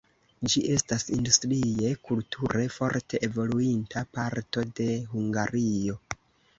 Ĝi 0.53 0.61
estas 0.75 1.05
industrie, 1.17 1.91
kulture 2.09 2.65
forte 2.79 3.23
evoluinta 3.31 4.07
parto 4.19 4.69
de 4.83 4.93
Hungario. 5.15 6.05